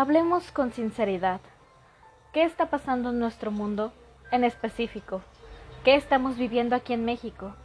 [0.00, 1.40] Hablemos con sinceridad.
[2.32, 3.92] ¿Qué está pasando en nuestro mundo
[4.30, 5.22] en específico?
[5.82, 7.56] ¿Qué estamos viviendo aquí en México?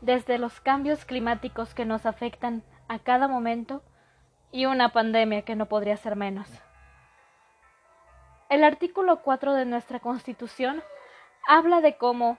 [0.00, 3.82] Desde los cambios climáticos que nos afectan a cada momento
[4.52, 6.46] y una pandemia que no podría ser menos.
[8.48, 10.80] El artículo 4 de nuestra Constitución
[11.44, 12.38] habla de cómo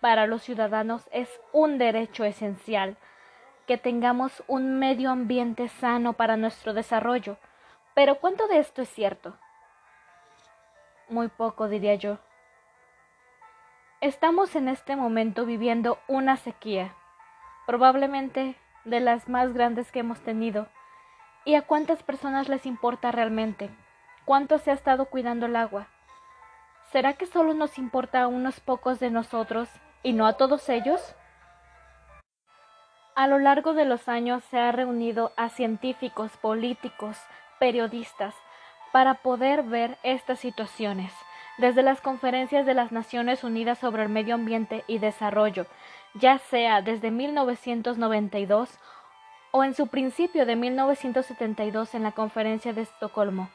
[0.00, 2.96] para los ciudadanos es un derecho esencial
[3.66, 7.36] que tengamos un medio ambiente sano para nuestro desarrollo
[7.98, 9.36] pero ¿cuánto de esto es cierto?
[11.08, 12.18] Muy poco, diría yo.
[14.00, 16.94] Estamos en este momento viviendo una sequía,
[17.66, 20.68] probablemente de las más grandes que hemos tenido.
[21.44, 23.68] ¿Y a cuántas personas les importa realmente?
[24.24, 25.88] ¿Cuánto se ha estado cuidando el agua?
[26.92, 29.68] ¿Será que solo nos importa a unos pocos de nosotros
[30.04, 31.16] y no a todos ellos?
[33.16, 37.18] A lo largo de los años se ha reunido a científicos, políticos,
[37.58, 38.34] periodistas
[38.92, 41.12] para poder ver estas situaciones,
[41.58, 45.66] desde las conferencias de las Naciones Unidas sobre el Medio Ambiente y Desarrollo,
[46.14, 48.78] ya sea desde 1992
[49.50, 53.50] o en su principio de 1972 en la Conferencia de Estocolmo.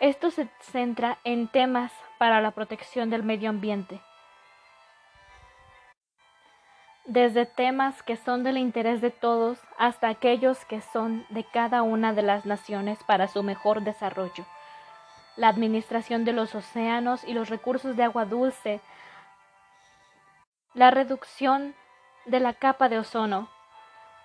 [0.00, 4.00] Esto se centra en temas para la protección del medio ambiente
[7.14, 12.12] desde temas que son del interés de todos hasta aquellos que son de cada una
[12.12, 14.44] de las naciones para su mejor desarrollo.
[15.36, 18.80] La administración de los océanos y los recursos de agua dulce,
[20.74, 21.76] la reducción
[22.26, 23.48] de la capa de ozono,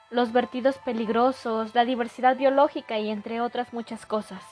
[0.09, 4.43] los vertidos peligrosos, la diversidad biológica y entre otras muchas cosas.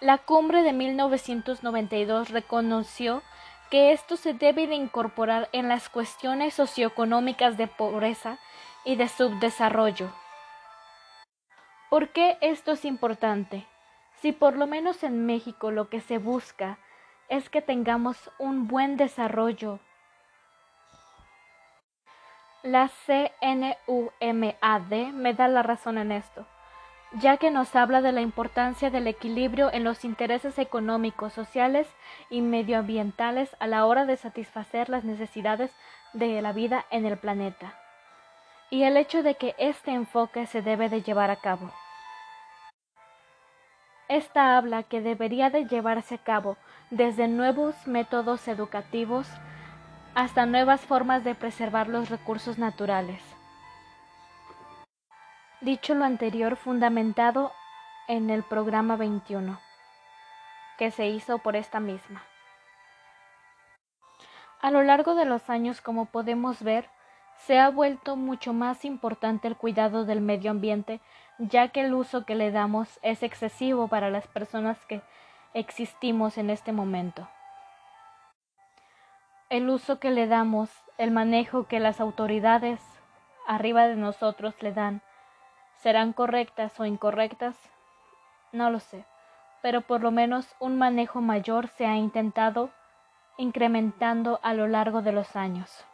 [0.00, 3.22] La cumbre de 1992 reconoció
[3.74, 8.38] que esto se debe de incorporar en las cuestiones socioeconómicas de pobreza
[8.84, 10.12] y de subdesarrollo.
[11.90, 13.66] ¿Por qué esto es importante?
[14.20, 16.78] Si por lo menos en México lo que se busca
[17.28, 19.80] es que tengamos un buen desarrollo.
[22.62, 26.46] La CNUMAD me da la razón en esto
[27.20, 31.86] ya que nos habla de la importancia del equilibrio en los intereses económicos, sociales
[32.28, 35.70] y medioambientales a la hora de satisfacer las necesidades
[36.12, 37.78] de la vida en el planeta,
[38.70, 41.70] y el hecho de que este enfoque se debe de llevar a cabo.
[44.08, 46.56] Esta habla que debería de llevarse a cabo
[46.90, 49.28] desde nuevos métodos educativos
[50.14, 53.33] hasta nuevas formas de preservar los recursos naturales
[55.64, 57.50] Dicho lo anterior, fundamentado
[58.06, 59.58] en el programa 21,
[60.76, 62.22] que se hizo por esta misma.
[64.60, 66.90] A lo largo de los años, como podemos ver,
[67.46, 71.00] se ha vuelto mucho más importante el cuidado del medio ambiente,
[71.38, 75.00] ya que el uso que le damos es excesivo para las personas que
[75.54, 77.26] existimos en este momento.
[79.48, 82.82] El uso que le damos, el manejo que las autoridades
[83.46, 85.00] arriba de nosotros le dan,
[85.76, 87.56] ¿Serán correctas o incorrectas?
[88.52, 89.04] No lo sé,
[89.62, 92.70] pero por lo menos un manejo mayor se ha intentado
[93.36, 95.84] incrementando a lo largo de los años.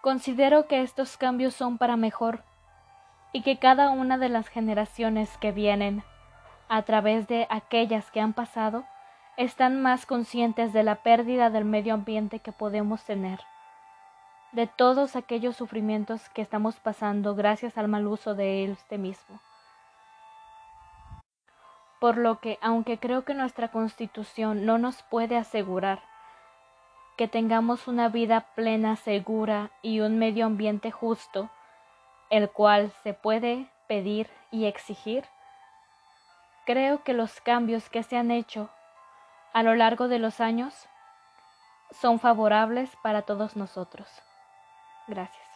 [0.00, 2.42] Considero que estos cambios son para mejor
[3.32, 6.02] y que cada una de las generaciones que vienen,
[6.68, 8.84] a través de aquellas que han pasado,
[9.36, 13.40] están más conscientes de la pérdida del medio ambiente que podemos tener
[14.52, 19.40] de todos aquellos sufrimientos que estamos pasando gracias al mal uso de este mismo.
[22.00, 26.02] Por lo que, aunque creo que nuestra constitución no nos puede asegurar
[27.16, 31.50] que tengamos una vida plena, segura y un medio ambiente justo,
[32.30, 35.26] el cual se puede pedir y exigir,
[36.64, 38.70] creo que los cambios que se han hecho
[39.52, 40.88] a lo largo de los años
[41.90, 44.08] son favorables para todos nosotros.
[45.10, 45.49] Gracias.